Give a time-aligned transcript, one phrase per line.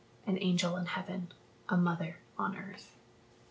[0.25, 1.31] An angel in heaven,
[1.69, 2.95] a mother on earth.